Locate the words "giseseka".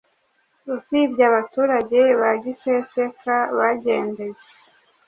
2.43-3.35